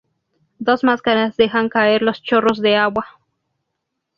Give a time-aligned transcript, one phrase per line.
[0.57, 3.05] Dos máscaras dejan caer los chorros de agua.